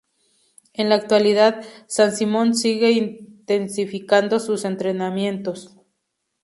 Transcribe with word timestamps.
En 0.73 0.89
la 0.89 0.95
actualidad, 0.95 1.63
San 1.85 2.11
Simón 2.11 2.55
sigue 2.55 2.89
intensificando 2.91 4.39
sus 4.39 4.65
entrenamientos. 4.65 5.77